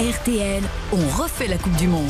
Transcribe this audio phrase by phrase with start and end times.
[0.00, 0.60] RTL,
[0.92, 2.08] on refait la Coupe du Monde.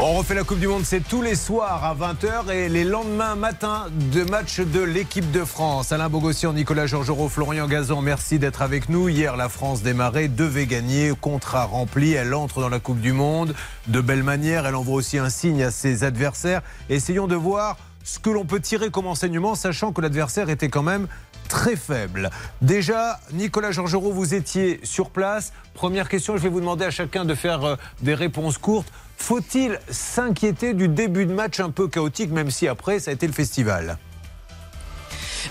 [0.00, 3.36] On refait la Coupe du Monde, c'est tous les soirs à 20h et les lendemains
[3.36, 5.92] matin de match de l'équipe de France.
[5.92, 9.08] Alain Bogossian, Nicolas Georgerot, Florian Gazan, merci d'être avec nous.
[9.08, 12.12] Hier, la France démarrait, devait gagner, contrat rempli.
[12.12, 13.54] Elle entre dans la Coupe du Monde
[13.86, 14.66] de belle manière.
[14.66, 16.60] Elle envoie aussi un signe à ses adversaires.
[16.90, 20.82] Essayons de voir ce que l'on peut tirer comme enseignement, sachant que l'adversaire était quand
[20.82, 21.08] même
[21.48, 22.30] très faible.
[22.62, 25.52] Déjà, Nicolas Georgerot, vous étiez sur place.
[25.74, 28.92] Première question, je vais vous demander à chacun de faire euh, des réponses courtes.
[29.16, 33.26] Faut-il s'inquiéter du début de match un peu chaotique, même si après, ça a été
[33.26, 33.98] le festival?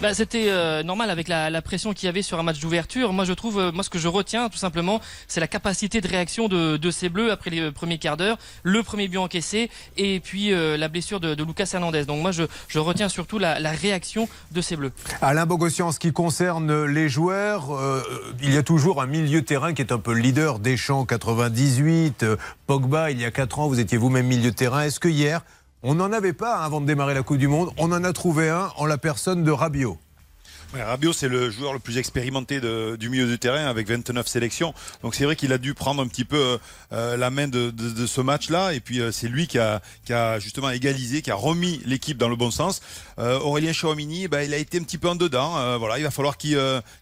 [0.01, 3.13] Bah, C'était euh, normal avec la, pression qu'il y avait sur un match d'ouverture.
[3.13, 6.07] Moi, je trouve, euh, moi, ce que je retiens, tout simplement, c'est la capacité de
[6.07, 9.69] réaction de, de, ces Bleus après les euh, premiers quarts d'heure, le premier but encaissé
[9.97, 12.05] et puis euh, la blessure de, Lucas Hernandez.
[12.05, 14.91] Donc moi, je, je retiens surtout la, la, réaction de ces Bleus.
[15.21, 17.79] Alain Bogossian, en ce qui concerne les joueurs,
[18.41, 20.59] il y a toujours un milieu terrain qui est un peu le leader.
[20.59, 22.25] Deschamps, 98,
[22.65, 24.83] Pogba, il y a 4 ans, vous étiez vous-même milieu terrain.
[24.83, 25.41] Est-ce que hier,
[25.83, 27.69] on n'en avait pas avant de démarrer la Coupe du Monde.
[27.77, 29.97] On en a trouvé un en la personne de Rabiot.
[30.73, 34.73] Rabiot, c'est le joueur le plus expérimenté du milieu de terrain avec 29 sélections.
[35.01, 36.59] Donc c'est vrai qu'il a dû prendre un petit peu
[36.93, 37.71] euh, la main de,
[38.05, 38.73] ce match-là.
[38.73, 39.81] Et puis euh, c'est lui qui a,
[40.39, 42.81] justement égalisé, qui a remis l'équipe dans le bon sens.
[43.19, 45.77] Euh, Aurélien Chouamini, bah, il a été un petit peu en dedans.
[45.77, 46.57] Voilà, il va falloir qu'il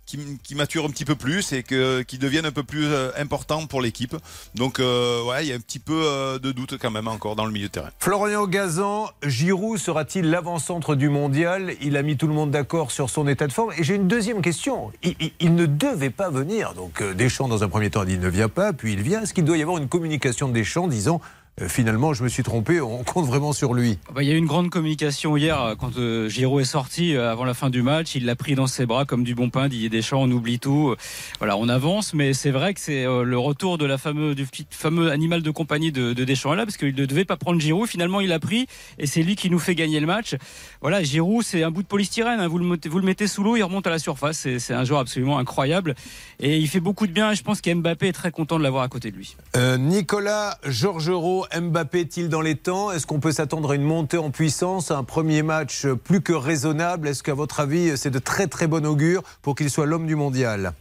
[0.06, 4.16] qu mature un petit peu plus et qu'il devienne un peu plus important pour l'équipe.
[4.54, 7.52] Donc ouais, il y a un petit peu de doute quand même encore dans le
[7.52, 7.90] milieu de terrain.
[8.00, 11.74] Florian Gazan, Giroud sera-t-il l'avant-centre du mondial?
[11.82, 14.42] Il a mis tout le monde d'accord sur son état de Et j'ai une deuxième
[14.42, 14.92] question.
[15.40, 16.74] Il, ne devait pas venir.
[16.74, 19.22] Donc Deschamps, dans un premier temps, a dit il ne vient pas, puis il vient.
[19.22, 21.22] Est-ce qu'il doit y avoir une communication de Deschamps disant
[21.62, 23.98] euh, finalement, je me suis trompé, on compte vraiment sur lui.
[24.14, 27.16] Bah, il y a eu une grande communication hier euh, quand euh, Giroud est sorti
[27.16, 28.14] euh, avant la fin du match.
[28.16, 29.70] Il l'a pris dans ses bras comme du bon pain.
[29.70, 30.96] Didier Deschamps, on oublie tout.
[31.40, 35.12] Voilà, on avance, mais c'est vrai que c'est le retour de la fameux, du fameux
[35.12, 37.88] animal de compagnie de, de Deschamps là, parce qu'il ne devait pas prendre Giroud.
[37.88, 38.68] Finalement, il l'a pris
[39.00, 40.36] et c'est lui qui nous fait gagner le match.
[40.82, 42.42] Voilà, Giroud, c'est un bout de polystyrène.
[42.42, 42.50] Hein.
[42.50, 44.48] Vous, le mettez, vous le mettez sous l'eau, il remonte à la surface.
[44.58, 45.96] C'est un joueur absolument incroyable
[46.40, 47.32] et il fait beaucoup de bien.
[47.32, 49.38] Et je pense qu'Mbappé est très content de l'avoir à côté de lui.
[49.80, 52.92] Nicolas Georgerot, Mbappé est-il dans les temps?
[52.92, 57.08] Est-ce qu'on peut s'attendre à une montée en puissance Un premier match plus que raisonnable?
[57.08, 60.16] Est-ce qu'à votre avis, c'est de très très bon augure pour qu'il soit l'homme du
[60.16, 60.74] mondial?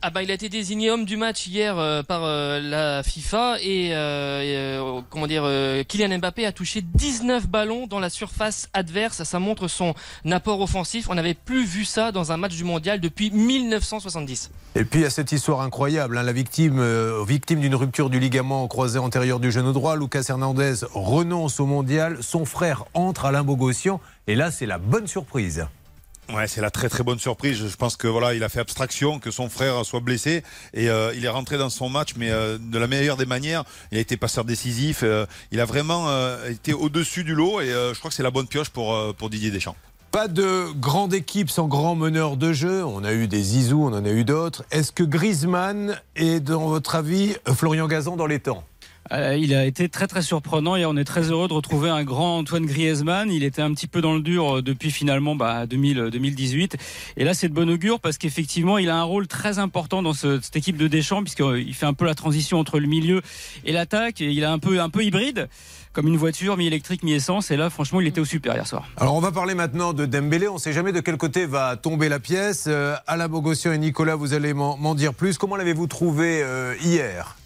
[0.00, 3.56] Ah bah il a été désigné homme du match hier euh, par euh, la FIFA
[3.60, 5.42] et euh, comment dire
[5.88, 9.24] Kylian Mbappé a touché 19 ballons dans la surface adverse.
[9.24, 9.94] Ça montre son
[10.30, 11.08] apport offensif.
[11.10, 14.50] On n'avait plus vu ça dans un match du mondial depuis 1970.
[14.76, 16.80] Et puis il y a cette histoire incroyable, hein, la victime
[17.26, 22.18] victime d'une rupture du ligament croisé antérieur du genou droit, Lucas Hernandez renonce au mondial,
[22.20, 25.66] son frère entre Alain Bogossian et là c'est la bonne surprise.
[26.34, 27.56] Ouais, c'est la très très bonne surprise.
[27.56, 30.42] Je pense que voilà, il a fait abstraction que son frère soit blessé
[30.74, 33.64] et euh, il est rentré dans son match, mais euh, de la meilleure des manières.
[33.92, 35.00] Il a été passeur décisif.
[35.02, 36.08] Euh, il a vraiment
[36.48, 39.50] été au-dessus du lot et je crois que c'est la bonne pioche pour pour Didier
[39.50, 39.76] Deschamps.
[40.10, 42.84] Pas de grande équipe sans grand meneur de jeu.
[42.84, 44.64] On a eu des Zizou, on en a eu d'autres.
[44.70, 48.64] Est-ce que Griezmann est, dans votre avis, Florian Gazan dans les temps?
[49.12, 52.04] Euh, il a été très très surprenant et on est très heureux de retrouver un
[52.04, 53.30] grand Antoine Griezmann.
[53.30, 56.76] Il était un petit peu dans le dur depuis finalement bah, 2000, 2018
[57.16, 60.12] et là c'est de bon augure parce qu'effectivement il a un rôle très important dans
[60.12, 63.22] ce, cette équipe de Deschamps puisqu'il fait un peu la transition entre le milieu
[63.64, 65.48] et l'attaque il est un peu un peu hybride
[65.92, 68.84] comme une voiture mi-électrique mi-essence et là franchement il était au super hier soir.
[68.96, 70.48] Alors on va parler maintenant de Dembélé.
[70.48, 72.66] On ne sait jamais de quel côté va tomber la pièce.
[72.68, 75.38] Euh, Alain Bogossian et Nicolas, vous allez m'en dire plus.
[75.38, 77.37] Comment l'avez-vous trouvé euh, hier?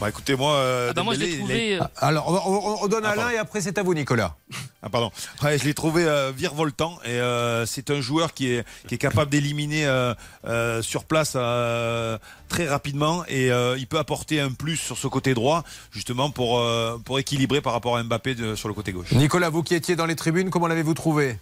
[0.00, 0.52] Bah écoutez, moi.
[0.54, 1.72] Euh, ah bah moi je l'ai trouvé.
[1.72, 1.78] est...
[1.96, 4.36] Alors on, on, on donne à Alain et après c'est à vous, Nicolas.
[4.80, 5.10] Ah pardon.
[5.42, 8.98] Ouais, je l'ai trouvé euh, virevoltant et euh, c'est un joueur qui est qui est
[8.98, 15.08] capable d'éliminer euh, sur place très rapidement et il peut apporter un plus sur ce
[15.08, 16.64] côté droit justement pour
[17.04, 19.10] pour équilibrer par rapport à Mbappé de, sur le côté gauche.
[19.12, 21.38] Nicolas, vous qui étiez dans les tribunes, comment l'avez-vous trouvé?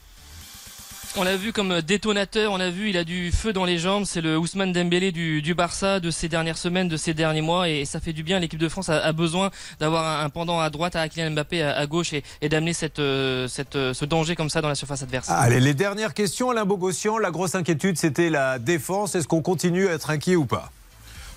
[1.19, 4.05] On l'a vu comme détonateur, on l'a vu, il a du feu dans les jambes,
[4.05, 7.85] c'est le Ousmane Dembélé du, Barça de ces dernières semaines, de ces derniers mois, et,
[7.85, 8.39] ça fait du bien.
[8.39, 12.13] L'équipe de France a, besoin d'avoir un, pendant à droite à Kylian Mbappé à, gauche
[12.13, 15.31] et, d'amener cette, euh, euh, ce danger comme ça dans la surface adverse.
[15.31, 19.15] Allez, les dernières questions, Alain Bogossian, la grosse inquiétude c'était la défense.
[19.15, 20.71] Est-ce qu'on continue à être inquiet ou pas?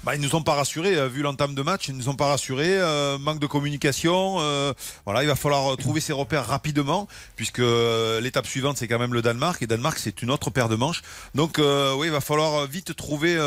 [0.03, 2.27] Bah, ils nous ont pas rassurés, euh, vu l'entame de match, ils nous ont pas
[2.27, 2.77] rassurés.
[2.79, 4.37] Euh, manque de communication.
[4.39, 4.73] Euh,
[5.05, 7.61] voilà, il va falloir trouver ses repères rapidement, puisque
[8.21, 11.01] l'étape suivante c'est quand même le Danemark, et Danemark c'est une autre paire de manches.
[11.35, 13.37] Donc oui, il va falloir vite trouver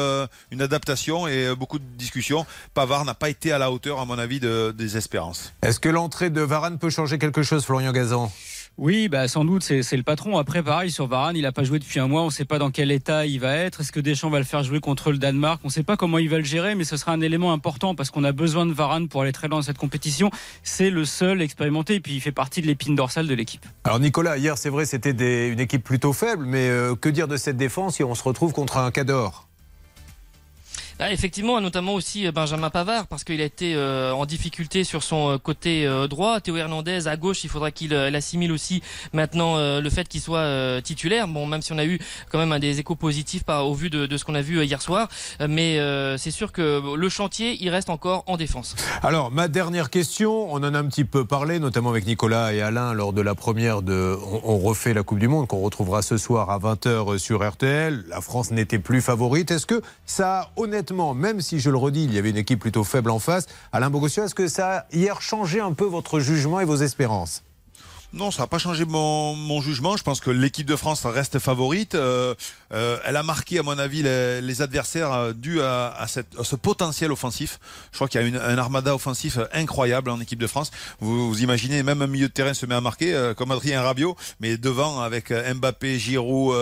[0.51, 2.47] une adaptation et beaucoup de discussions.
[2.75, 5.53] Pavard n'a pas été à la hauteur, à mon avis, de, des espérances.
[5.63, 8.31] Est-ce que l'entrée de Varane peut changer quelque chose, Florian Gazan?
[8.79, 10.39] Oui, bah sans doute, c'est le patron.
[10.39, 12.23] Après, pareil, sur Varane, il n'a pas joué depuis un mois.
[12.23, 13.81] On ne sait pas dans quel état il va être.
[13.81, 15.61] Est-ce que Deschamps va le faire jouer contre le Danemark?
[15.63, 17.95] On ne sait pas comment il va le gérer, mais ce sera un élément important
[17.95, 20.31] parce qu'on a besoin de Varane pour aller très loin dans cette compétition.
[20.63, 23.65] C'est le seul expérimenté et puis il fait partie de l'épine dorsale de l'équipe.
[23.85, 27.37] Alors Nicolas, hier, c'est vrai, c'était une équipe plutôt faible, mais euh, que dire de
[27.37, 29.49] cette défense si on se retrouve contre un Cador?
[31.05, 35.03] Ah, effectivement, notamment aussi euh, Benjamin Pavard, parce qu'il a été euh, en difficulté sur
[35.03, 36.41] son euh, côté droit.
[36.41, 38.83] Théo Hernandez à gauche, il faudra qu'il assimile aussi
[39.13, 41.27] maintenant le fait qu'il soit titulaire.
[41.27, 41.99] Bon, même si on a eu
[42.31, 44.65] quand même un des échos positifs par, au vu de, de ce qu'on a vu
[44.65, 45.09] hier soir,
[45.49, 45.79] mais
[46.19, 48.77] c'est sûr que le chantier, il reste encore en défense.
[49.03, 52.61] Alors, ma dernière question, on en a un petit peu parlé, notamment avec Nicolas et
[52.63, 56.03] Alain lors de la première de On, on refait la Coupe du Monde, qu'on retrouvera
[56.03, 58.05] ce soir à 20h sur RTL.
[58.09, 59.51] La France n'était plus favorite.
[59.51, 62.61] Est-ce que ça a honnêtement même si je le redis, il y avait une équipe
[62.61, 66.21] plutôt faible en face, Alain Bogossian, est-ce que ça a hier changé un peu votre
[66.21, 67.43] jugement et vos espérances?
[68.13, 69.97] Non, ça n'a pas changé mon, jugement.
[69.97, 71.95] Je pense que l'équipe de France reste favorite.
[71.95, 72.35] Euh,
[72.73, 77.59] euh, elle a marqué, à mon avis, les, adversaires euh, dû à, ce potentiel offensif.
[77.91, 80.71] Je crois qu'il y a une, un armada offensif incroyable en équipe de France.
[81.01, 84.59] Vous, imaginez, même un milieu de terrain se met à marquer, comme Adrien Rabiot, mais
[84.59, 86.55] devant avec Mbappé, Giroud,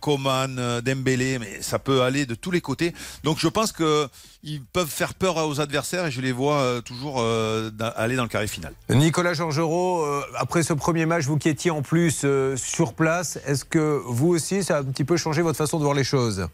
[0.00, 2.94] Coman, Dembélé, mais ça peut aller de tous les côtés.
[3.24, 4.08] Donc je pense que
[4.42, 8.24] ils peuvent faire peur aux adversaires et je les vois euh, toujours euh, aller dans
[8.24, 8.74] le carré final.
[8.90, 13.64] Nicolas Georgerot, euh, après ce premier match, vous qui étiez en plus sur place, est-ce
[13.64, 16.48] que vous aussi, ça a un petit peu changé votre façon de voir les choses?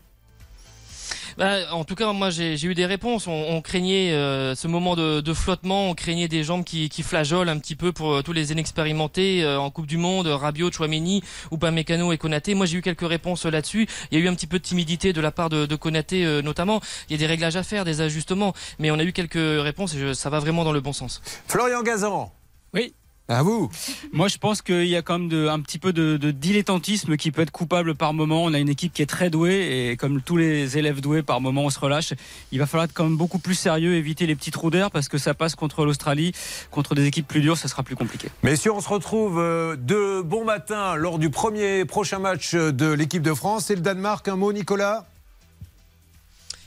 [1.39, 3.29] Bah, en tout cas, moi j'ai eu des réponses.
[3.29, 7.59] On, craignait euh, ce moment de, flottement, on craignait des jambes qui, qui flageolent un
[7.59, 11.57] petit peu pour euh, tous les inexpérimentés euh, en Coupe du Monde, Rabiot, Chouameni, ou
[11.57, 12.57] pas Mécano et Konaté.
[12.57, 13.87] Moi j'ai eu quelques réponses là-dessus.
[14.11, 16.43] Il y a eu un petit peu de timidité de la part de, de Konaté
[16.43, 16.81] notamment.
[17.09, 19.95] Il y a des réglages à faire, des ajustements, mais on a eu quelques réponses
[19.95, 21.23] et ça va vraiment dans le bon sens.
[21.47, 22.33] Florian Gazan.
[22.75, 22.95] Oui.
[23.31, 23.69] À vous.
[24.15, 27.31] Moi, je pense qu'il y a quand même de, un petit peu de, dilettantisme qui
[27.31, 28.43] peut être coupable par moment.
[28.43, 31.43] On a une équipe qui est très douée et comme tous les élèves doués, par
[31.43, 32.15] moment, on se relâche.
[32.53, 35.11] Il va falloir être quand même beaucoup plus sérieux, éviter les petits trous d'air parce
[35.11, 36.33] que ça passe contre l'Australie,
[36.71, 38.31] contre des équipes plus dures, ça sera plus compliqué.
[38.43, 43.23] Messieurs, on se retrouve euh, de bon matin lors du premier prochain match de l'équipe
[43.23, 43.71] de France.
[43.71, 45.07] Et le Danemark, un mot, Nicolas?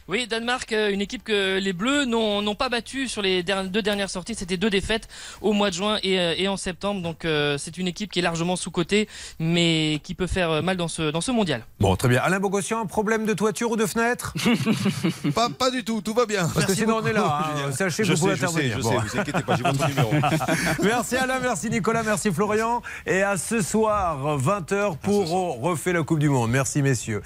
[0.08, 4.10] Oui, Danemark, euh, une équipe que les Bleus n'ont pas battu sur les deux dernières
[4.10, 4.36] sorties.
[4.36, 5.08] C'était deux défaites
[5.42, 7.02] au mois de juin et, euh, en septembre.
[7.02, 9.08] Donc euh, c'est une équipe qui est largement sous-cotée,
[9.40, 11.66] mais qui peut faire mal dans ce, dans ce mondial.
[11.80, 12.22] Bon, très bien.
[12.22, 14.34] Alain Bogossian, un problème de toiture ou de fenêtre?
[15.36, 16.50] Pas, pas du tout, tout va bien.
[16.54, 17.54] Parce que sinon on est là.
[17.56, 17.72] Hein.
[17.72, 18.78] Sachez que vous pouvez intervenir.
[18.78, 20.12] Je sais, vous inquiétez pas, j'ai votre numéro.
[20.84, 22.82] merci Alain, merci Nicolas, merci Florian.
[23.06, 25.30] Et à ce soir, 20h pour
[25.62, 26.52] refait la Coupe du Monde.
[26.52, 27.22] Merci messieurs.